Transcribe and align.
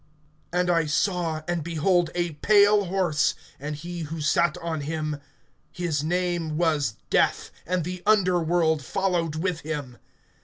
(8)And 0.51 0.67
I 0.71 0.87
saw, 0.87 1.43
and 1.47 1.63
behold 1.63 2.09
a 2.15 2.31
pale 2.31 2.85
horse; 2.85 3.35
and 3.59 3.75
he 3.75 3.99
who 3.99 4.19
sat 4.19 4.57
on 4.57 4.81
him, 4.81 5.21
his 5.71 6.03
name 6.03 6.57
was 6.57 6.95
Death, 7.11 7.51
and 7.67 7.83
the 7.83 8.01
underworld 8.07 8.83
followed 8.83 9.35
with 9.35 9.59
him. 9.59 9.99